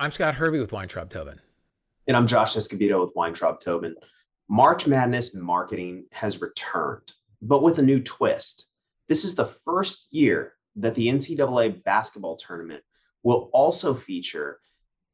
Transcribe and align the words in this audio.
I'm 0.00 0.12
Scott 0.12 0.36
Hervey 0.36 0.60
with 0.60 0.70
Weintraub 0.70 1.10
Tobin. 1.10 1.40
And 2.06 2.16
I'm 2.16 2.28
Josh 2.28 2.54
Escovedo 2.54 3.04
with 3.04 3.16
Weintraub 3.16 3.58
Tobin. 3.58 3.96
March 4.48 4.86
Madness 4.86 5.34
marketing 5.34 6.04
has 6.12 6.40
returned, 6.40 7.10
but 7.42 7.64
with 7.64 7.80
a 7.80 7.82
new 7.82 7.98
twist. 8.00 8.68
This 9.08 9.24
is 9.24 9.34
the 9.34 9.52
first 9.64 10.12
year 10.12 10.52
that 10.76 10.94
the 10.94 11.08
NCAA 11.08 11.82
basketball 11.82 12.36
tournament 12.36 12.84
will 13.24 13.50
also 13.52 13.92
feature 13.92 14.60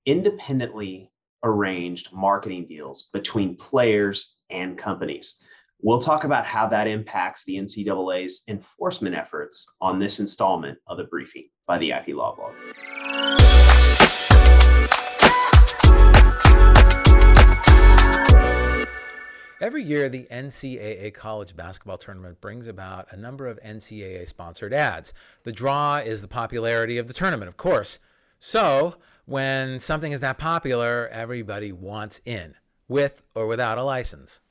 independently 0.05 1.11
arranged 1.45 2.13
marketing 2.13 2.67
deals 2.67 3.09
between 3.15 3.57
players 3.57 4.37
and 4.51 4.77
companies. 4.77 5.43
We'll 5.81 6.01
talk 6.03 6.25
about 6.25 6.45
how 6.45 6.67
that 6.69 6.89
impacts 6.89 7.47
the 7.47 7.57
NCAA's 7.57 8.43
enforcement 8.49 9.17
efforts 9.17 9.67
on 9.81 9.99
this 9.99 10.21
installment 10.21 10.77
of 10.87 10.99
the 10.99 11.05
briefing 11.05 11.49
by 11.67 11.79
the 11.79 11.93
IP 11.93 12.09
Law 12.09 12.37
Blog. 12.37 13.44
Every 19.65 19.83
year, 19.83 20.11
the 20.11 20.27
NCAA 20.31 21.15
college 21.15 21.57
basketball 21.57 21.97
tournament 21.97 22.39
brings 22.43 22.67
about 22.67 23.11
a 23.13 23.17
number 23.17 23.47
of 23.47 23.59
NCAA 23.63 24.29
sponsored 24.29 24.75
ads. 24.75 25.15
The 25.45 25.53
draw 25.53 25.97
is 25.97 26.21
the 26.21 26.29
popularity 26.29 26.99
of 26.99 27.09
the 27.09 27.15
tournament, 27.15 27.49
of 27.49 27.57
course. 27.57 27.99
So, 28.39 28.97
when 29.25 29.79
something 29.79 30.13
is 30.13 30.21
that 30.21 30.37
popular, 30.37 31.09
everybody 31.09 31.73
wants 31.73 32.21
in, 32.27 32.55
with 32.89 33.23
or 33.35 33.47
without 33.47 33.79
a 33.79 33.83
license. 33.83 34.43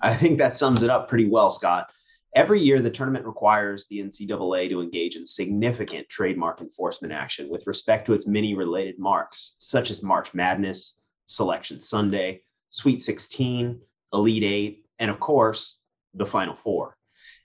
I 0.00 0.16
think 0.16 0.38
that 0.38 0.56
sums 0.56 0.82
it 0.82 0.88
up 0.88 1.10
pretty 1.10 1.28
well, 1.28 1.50
Scott. 1.50 1.92
Every 2.34 2.62
year, 2.62 2.80
the 2.80 2.88
tournament 2.88 3.26
requires 3.26 3.84
the 3.90 3.98
NCAA 3.98 4.70
to 4.70 4.80
engage 4.80 5.16
in 5.16 5.26
significant 5.26 6.08
trademark 6.08 6.62
enforcement 6.62 7.12
action 7.12 7.50
with 7.50 7.66
respect 7.66 8.06
to 8.06 8.14
its 8.14 8.26
many 8.26 8.54
related 8.54 8.98
marks, 8.98 9.56
such 9.58 9.90
as 9.90 10.02
March 10.02 10.32
Madness, 10.32 11.00
Selection 11.26 11.82
Sunday, 11.82 12.40
Sweet 12.70 13.02
16, 13.02 13.80
Elite 14.12 14.44
Eight, 14.44 14.86
and 14.98 15.10
of 15.10 15.20
course, 15.20 15.78
the 16.14 16.26
Final 16.26 16.56
Four. 16.56 16.96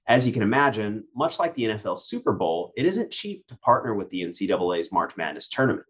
As 0.08 0.28
you 0.28 0.34
can 0.34 0.42
imagine, 0.42 1.06
much 1.16 1.40
like 1.40 1.56
the 1.56 1.64
NFL 1.64 1.98
Super 1.98 2.34
Bowl, 2.34 2.74
it 2.76 2.86
isn't 2.86 3.12
cheap 3.12 3.48
to 3.48 3.58
partner 3.58 3.94
with 3.94 4.10
the 4.10 4.22
NCAA's 4.22 4.92
March 4.92 5.16
Madness 5.16 5.48
tournament. 5.48 5.86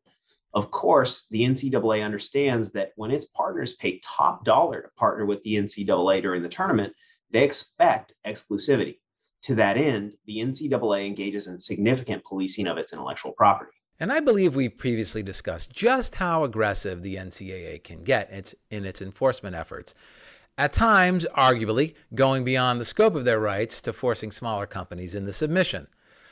Of 0.54 0.70
course, 0.70 1.28
the 1.32 1.42
NCAA 1.42 2.06
understands 2.06 2.72
that 2.74 2.92
when 2.96 3.10
its 3.10 3.26
partners 3.26 3.74
pay 3.74 4.00
top 4.04 4.46
dollar 4.46 4.84
to 4.84 4.90
partner 4.90 5.26
with 5.26 5.42
the 5.42 5.56
NCAA 5.56 6.22
during 6.22 6.44
the 6.44 6.50
tournament, 6.50 6.94
they 7.32 7.44
expect 7.44 8.14
exclusivity. 8.26 9.00
To 9.44 9.56
that 9.56 9.78
end, 9.78 10.14
the 10.26 10.38
NCAA 10.38 11.08
engages 11.08 11.48
in 11.48 11.58
significant 11.58 12.24
policing 12.24 12.68
of 12.68 12.78
its 12.78 12.94
intellectual 12.94 13.32
property. 13.32 13.72
And 14.00 14.12
I 14.12 14.20
believe 14.20 14.56
we've 14.56 14.78
previously 14.78 15.24
discussed 15.24 15.72
just 15.72 16.16
how 16.16 16.44
aggressive 16.44 17.02
the 17.02 17.16
NCAA 17.16 17.84
can 17.84 18.04
get 18.04 18.54
in 18.70 18.86
its 18.86 19.02
enforcement 19.02 19.56
efforts 19.56 19.96
at 20.58 20.74
times, 20.74 21.26
arguably, 21.36 21.96
going 22.14 22.44
beyond 22.44 22.80
the 22.80 22.86
scope 22.86 23.16
of 23.16 23.26
their 23.26 23.40
rights 23.40 23.82
to 23.82 23.94
forcing 23.94 24.32
smaller 24.32 24.66
companies 24.66 25.16
into 25.16 25.34
submission. 25.34 25.88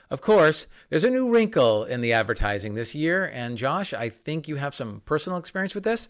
Of 0.09 0.21
course, 0.21 0.67
there's 0.89 1.03
a 1.03 1.09
new 1.09 1.31
wrinkle 1.31 1.85
in 1.85 2.01
the 2.01 2.13
advertising 2.13 2.75
this 2.75 2.93
year, 2.93 3.31
and 3.33 3.57
Josh, 3.57 3.93
I 3.93 4.09
think 4.09 4.47
you 4.47 4.57
have 4.57 4.75
some 4.75 5.01
personal 5.05 5.39
experience 5.39 5.73
with 5.73 5.85
this. 5.85 6.09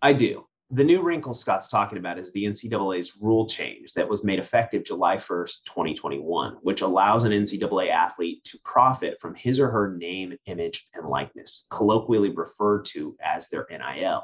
I 0.00 0.12
do 0.12 0.46
the 0.72 0.84
new 0.84 1.02
wrinkle 1.02 1.34
Scott's 1.34 1.66
talking 1.66 1.98
about 1.98 2.16
is 2.16 2.30
the 2.30 2.44
NCAA's 2.44 3.16
rule 3.20 3.44
change 3.44 3.92
that 3.94 4.08
was 4.08 4.22
made 4.22 4.38
effective 4.38 4.84
July 4.84 5.16
1st, 5.16 5.64
2021, 5.64 6.58
which 6.62 6.82
allows 6.82 7.24
an 7.24 7.32
NCAA 7.32 7.90
athlete 7.90 8.44
to 8.44 8.58
profit 8.64 9.20
from 9.20 9.34
his 9.34 9.58
or 9.58 9.68
her 9.68 9.96
name, 9.96 10.36
image, 10.46 10.88
and 10.94 11.08
likeness, 11.08 11.66
colloquially 11.70 12.30
referred 12.30 12.84
to 12.84 13.16
as 13.20 13.48
their 13.48 13.66
NIL. 13.68 14.22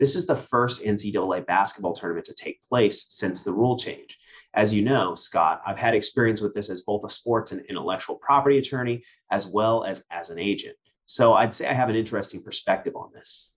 This 0.00 0.16
is 0.16 0.26
the 0.26 0.34
first 0.34 0.82
NCAA 0.82 1.46
basketball 1.46 1.94
tournament 1.94 2.26
to 2.26 2.34
take 2.34 2.60
place 2.68 3.06
since 3.10 3.44
the 3.44 3.52
rule 3.52 3.78
change. 3.78 4.18
As 4.54 4.74
you 4.74 4.82
know, 4.82 5.14
Scott, 5.14 5.62
I've 5.64 5.78
had 5.78 5.94
experience 5.94 6.40
with 6.40 6.54
this 6.54 6.70
as 6.70 6.80
both 6.80 7.04
a 7.04 7.08
sports 7.08 7.52
and 7.52 7.64
intellectual 7.66 8.16
property 8.16 8.58
attorney, 8.58 9.04
as 9.30 9.46
well 9.46 9.84
as 9.84 10.04
as 10.10 10.30
an 10.30 10.40
agent. 10.40 10.76
So 11.06 11.34
I'd 11.34 11.54
say 11.54 11.68
I 11.68 11.72
have 11.72 11.88
an 11.88 11.96
interesting 11.96 12.42
perspective 12.42 12.96
on 12.96 13.10
this. 13.12 13.52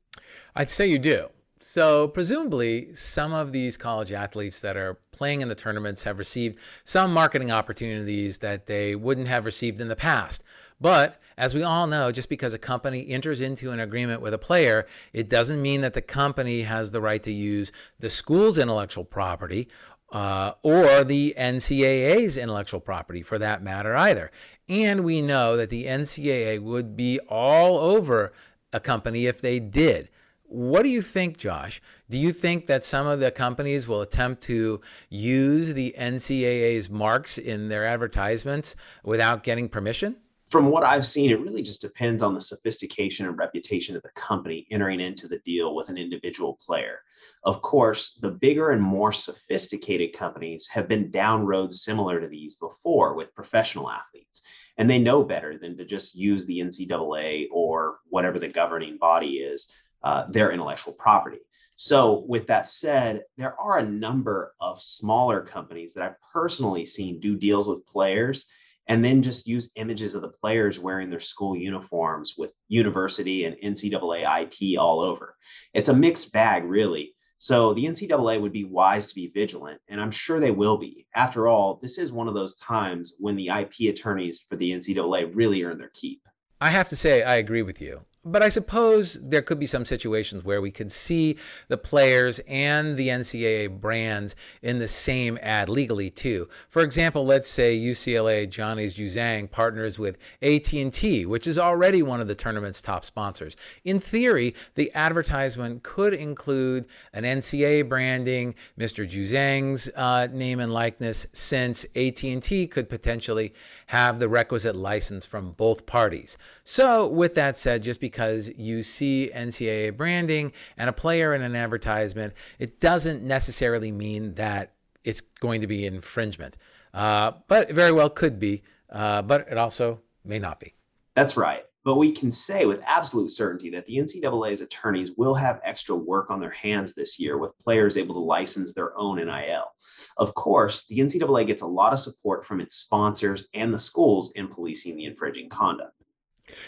I'd 0.55 0.69
say 0.69 0.85
you 0.85 0.99
do. 0.99 1.29
So, 1.59 2.07
presumably, 2.07 2.94
some 2.94 3.34
of 3.34 3.51
these 3.51 3.78
college 3.78 4.12
athletes 4.12 4.62
that 4.62 4.78
are 4.78 5.00
playing 5.12 5.41
in 5.41 5.50
the 5.50 5.56
tournaments 5.56 6.03
have 6.03 6.19
received 6.19 6.59
some 6.84 7.12
marketing 7.12 7.51
opportunities 7.51 8.38
that 8.40 8.68
they 8.68 8.95
wouldn't 8.95 9.28
have 9.28 9.45
received 9.45 9.79
in 9.79 9.88
the 9.88 9.95
past. 9.95 10.44
But 10.79 11.19
as 11.38 11.56
we 11.56 11.63
all 11.63 11.88
know, 11.88 12.12
just 12.12 12.29
because 12.29 12.53
a 12.53 12.59
company 12.59 13.09
enters 13.09 13.41
into 13.41 13.72
an 13.72 13.79
agreement 13.79 14.22
with 14.22 14.34
a 14.34 14.40
player, 14.40 14.88
it 15.13 15.29
doesn't 15.29 15.62
mean 15.62 15.81
that 15.81 15.94
the 15.94 16.01
company 16.01 16.62
has 16.62 16.91
the 16.91 17.01
right 17.01 17.23
to 17.23 17.31
use 17.31 17.72
the 18.00 18.09
school's 18.09 18.57
intellectual 18.57 19.03
property 19.03 19.68
uh, 20.12 20.53
or 20.63 21.03
the 21.03 21.34
NCAA's 21.38 22.38
intellectual 22.38 22.79
property 22.79 23.22
for 23.22 23.38
that 23.39 23.63
matter 23.63 23.95
either. 23.95 24.31
And 24.69 25.03
we 25.03 25.22
know 25.22 25.57
that 25.57 25.69
the 25.69 25.85
NCAA 25.85 26.62
would 26.62 26.95
be 26.95 27.19
all 27.28 27.78
over 27.78 28.34
a 28.72 28.79
company 28.79 29.25
if 29.25 29.41
they 29.41 29.59
did. 29.59 30.09
What 30.49 30.83
do 30.83 30.89
you 30.89 31.01
think, 31.01 31.37
Josh? 31.37 31.81
Do 32.09 32.17
you 32.17 32.31
think 32.31 32.67
that 32.67 32.85
some 32.85 33.05
of 33.05 33.19
the 33.19 33.31
companies 33.31 33.85
will 33.85 34.01
attempt 34.01 34.41
to 34.43 34.79
use 35.09 35.73
the 35.73 35.93
NCAA's 35.97 36.89
marks 36.89 37.37
in 37.37 37.67
their 37.67 37.85
advertisements 37.85 38.77
without 39.03 39.43
getting 39.43 39.67
permission? 39.67 40.15
From 40.49 40.71
what 40.71 40.85
I've 40.85 41.05
seen, 41.05 41.31
it 41.31 41.41
really 41.41 41.61
just 41.61 41.81
depends 41.81 42.23
on 42.23 42.33
the 42.33 42.39
sophistication 42.39 43.25
and 43.25 43.37
reputation 43.37 43.97
of 43.97 44.03
the 44.03 44.09
company 44.15 44.65
entering 44.71 45.01
into 45.01 45.27
the 45.27 45.39
deal 45.39 45.75
with 45.75 45.89
an 45.89 45.97
individual 45.97 46.57
player. 46.65 46.99
Of 47.43 47.61
course, 47.61 48.17
the 48.21 48.31
bigger 48.31 48.71
and 48.71 48.81
more 48.81 49.11
sophisticated 49.11 50.13
companies 50.13 50.69
have 50.69 50.87
been 50.87 51.11
down 51.11 51.45
roads 51.45 51.83
similar 51.83 52.21
to 52.21 52.27
these 52.27 52.55
before 52.55 53.15
with 53.15 53.35
professional 53.35 53.89
athletes. 53.89 54.43
And 54.77 54.89
they 54.89 54.99
know 54.99 55.23
better 55.23 55.57
than 55.57 55.75
to 55.75 55.83
just 55.83 56.15
use 56.15 56.45
the 56.45 56.59
NCAA 56.59 57.47
or 57.51 57.97
whatever 58.09 58.39
the 58.39 58.47
governing 58.47 58.97
body 58.97 59.39
is 59.39 59.69
uh, 60.03 60.25
their 60.29 60.51
intellectual 60.51 60.93
property. 60.93 61.39
So, 61.75 62.25
with 62.27 62.47
that 62.47 62.65
said, 62.65 63.21
there 63.37 63.59
are 63.59 63.77
a 63.77 63.85
number 63.87 64.53
of 64.59 64.81
smaller 64.81 65.41
companies 65.41 65.93
that 65.93 66.03
I've 66.03 66.31
personally 66.33 66.85
seen 66.85 67.19
do 67.19 67.35
deals 67.35 67.67
with 67.67 67.85
players 67.85 68.47
and 68.87 69.03
then 69.03 69.21
just 69.21 69.47
use 69.47 69.71
images 69.75 70.15
of 70.15 70.21
the 70.21 70.29
players 70.29 70.79
wearing 70.79 71.09
their 71.09 71.19
school 71.19 71.55
uniforms 71.55 72.35
with 72.37 72.51
university 72.67 73.45
and 73.45 73.57
NCAA 73.57 74.43
IP 74.43 74.79
all 74.79 75.01
over. 75.01 75.35
It's 75.73 75.89
a 75.89 75.93
mixed 75.93 76.31
bag, 76.31 76.63
really. 76.63 77.13
So 77.39 77.73
the 77.73 77.85
NCAA 77.85 78.41
would 78.41 78.53
be 78.53 78.63
wise 78.63 79.05
to 79.07 79.15
be 79.15 79.27
vigilant, 79.27 79.79
and 79.87 80.01
I'm 80.01 80.09
sure 80.09 80.39
they 80.39 80.51
will 80.51 80.77
be. 80.77 81.05
After 81.13 81.47
all, 81.47 81.79
this 81.81 81.99
is 81.99 82.11
one 82.11 82.27
of 82.27 82.33
those 82.33 82.55
times 82.55 83.15
when 83.19 83.35
the 83.35 83.49
IP 83.49 83.93
attorneys 83.93 84.45
for 84.49 84.55
the 84.55 84.71
NCAA 84.71 85.31
really 85.35 85.63
earn 85.63 85.77
their 85.77 85.91
keep. 85.93 86.21
I 86.59 86.71
have 86.71 86.89
to 86.89 86.95
say, 86.95 87.21
I 87.21 87.35
agree 87.35 87.61
with 87.61 87.79
you. 87.79 88.05
But 88.29 88.43
I 88.43 88.49
suppose 88.49 89.13
there 89.21 89.41
could 89.41 89.57
be 89.57 89.65
some 89.65 89.85
situations 89.85 90.43
where 90.43 90.59
we 90.59 90.69
could 90.69 90.91
see 90.91 91.38
the 91.69 91.77
players 91.77 92.39
and 92.47 92.97
the 92.97 93.07
NCAA 93.07 93.79
brands 93.79 94.35
in 94.61 94.79
the 94.79 94.88
same 94.88 95.39
ad 95.41 95.69
legally 95.69 96.09
too. 96.09 96.49
For 96.67 96.81
example, 96.81 97.25
let's 97.25 97.47
say 97.47 97.79
UCLA 97.79 98.49
Johnny's 98.49 98.95
Juzang 98.95 99.49
partners 99.49 99.97
with 99.97 100.17
AT&T, 100.41 101.25
which 101.25 101.47
is 101.47 101.57
already 101.57 102.03
one 102.03 102.19
of 102.19 102.27
the 102.27 102.35
tournament's 102.35 102.81
top 102.81 103.05
sponsors. 103.05 103.55
In 103.85 103.97
theory, 103.97 104.53
the 104.75 104.91
advertisement 104.94 105.83
could 105.83 106.13
include 106.13 106.88
an 107.13 107.23
NCAA 107.23 107.88
branding, 107.88 108.55
Mr. 108.77 109.09
Juzang's 109.09 109.89
uh, 109.95 110.27
name 110.33 110.59
and 110.59 110.73
likeness, 110.73 111.27
since 111.31 111.85
AT&T 111.95 112.67
could 112.67 112.89
potentially 112.89 113.53
have 113.85 114.19
the 114.19 114.27
requisite 114.27 114.75
license 114.75 115.25
from 115.25 115.51
both 115.51 115.85
parties. 115.85 116.38
So, 116.65 117.07
with 117.07 117.33
that 117.35 117.57
said, 117.57 117.83
just 117.83 118.01
because 118.01 118.16
you 118.57 118.83
see 118.83 119.31
NCAA 119.33 119.95
branding 119.95 120.51
and 120.77 120.89
a 120.89 120.94
player 120.94 121.33
in 121.33 121.41
an 121.41 121.56
advertisement, 121.56 122.33
it 122.59 122.80
doesn't 122.80 123.24
necessarily 123.24 123.91
mean 123.91 124.33
that 124.36 124.74
it's 125.03 125.21
going 125.21 125.62
to 125.62 125.68
be 125.68 125.86
infringement. 125.86 126.57
Uh, 126.94 127.31
but 127.47 127.69
it 127.69 127.74
very 127.74 127.91
well 127.91 128.09
could 128.09 128.39
be, 128.39 128.63
uh, 128.89 129.21
but 129.21 129.47
it 129.50 129.57
also 129.57 130.01
may 130.25 130.39
not 130.39 130.59
be. 130.59 130.74
That's 131.15 131.38
right. 131.38 131.63
But 131.88 131.95
we 131.95 132.12
can 132.12 132.31
say 132.31 132.65
with 132.65 132.81
absolute 132.86 133.31
certainty 133.31 133.69
that 133.69 133.86
the 133.86 133.95
NCAA's 133.95 134.59
attorneys 134.59 135.12
will 135.15 135.33
have 135.36 135.62
extra 135.63 135.95
work 135.95 136.30
on 136.30 136.41
their 136.41 136.50
hands 136.50 136.94
this 136.94 137.18
year 137.18 137.38
with 137.38 137.57
players 137.59 137.97
able 137.97 138.13
to 138.15 138.19
license 138.19 138.74
their 138.74 138.97
own 138.97 139.15
NIL. 139.15 139.71
Of 140.18 140.36
course, 140.36 140.86
the 140.88 141.00
NCAA 141.00 141.47
gets 141.47 141.62
a 141.62 141.68
lot 141.68 141.94
of 141.94 142.00
support 142.00 142.45
from 142.45 142.59
its 142.59 142.75
sponsors 142.75 143.47
and 143.53 143.74
the 143.74 143.80
schools 143.80 144.33
in 144.36 144.50
policing 144.50 144.97
the 144.97 145.06
infringing 145.06 145.47
conduct. 145.47 145.94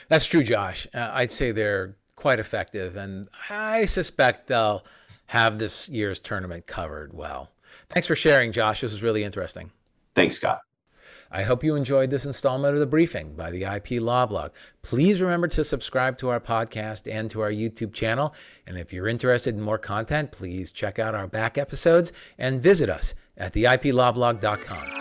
That's 0.08 0.26
true, 0.26 0.44
Josh. 0.44 0.88
Uh, 0.94 1.10
I'd 1.14 1.32
say 1.32 1.52
they're 1.52 1.96
quite 2.16 2.40
effective, 2.40 2.96
and 2.96 3.30
I 3.50 3.86
suspect 3.86 4.48
they'll 4.48 4.84
have 5.28 5.60
this 5.60 5.90
year's 5.90 6.20
tournament 6.20 6.68
covered 6.68 7.14
well. 7.14 7.52
Thanks 7.90 8.08
for 8.08 8.16
sharing, 8.16 8.52
Josh. 8.52 8.82
This 8.82 8.92
was 8.92 9.04
really 9.04 9.24
interesting. 9.24 9.72
Thanks, 10.16 10.36
Scott. 10.36 10.62
I 11.32 11.44
hope 11.44 11.64
you 11.64 11.76
enjoyed 11.76 12.10
this 12.10 12.26
installment 12.26 12.74
of 12.74 12.80
the 12.80 12.88
briefing 12.88 13.36
by 13.36 13.52
the 13.52 13.64
IP 13.64 14.02
Law 14.02 14.26
Blog. 14.26 14.52
Please 14.82 15.22
remember 15.22 15.48
to 15.50 15.64
subscribe 15.64 16.18
to 16.18 16.30
our 16.30 16.40
podcast 16.40 17.12
and 17.12 17.30
to 17.30 17.42
our 17.42 17.52
YouTube 17.52 17.94
channel. 17.94 18.34
And 18.66 18.78
if 18.78 18.92
you're 18.92 19.08
interested 19.08 19.54
in 19.54 19.62
more 19.62 19.78
content, 19.78 20.32
please 20.32 20.72
check 20.72 20.98
out 20.98 21.14
our 21.14 21.28
back 21.28 21.60
episodes 21.60 22.12
and 22.40 22.64
visit 22.64 22.90
us 22.90 23.14
at 23.38 23.54
theiplawblog.com. 23.54 24.99